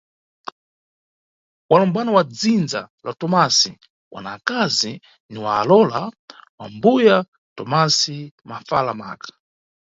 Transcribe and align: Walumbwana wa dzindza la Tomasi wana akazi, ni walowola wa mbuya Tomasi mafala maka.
Walumbwana 1.69 2.11
wa 2.17 2.23
dzindza 2.35 2.81
la 3.05 3.11
Tomasi 3.19 3.71
wana 4.13 4.29
akazi, 4.37 4.91
ni 5.29 5.37
walowola 5.45 5.99
wa 6.59 6.65
mbuya 6.73 7.17
Tomasi 7.57 8.17
mafala 8.49 8.91
maka. 9.01 9.31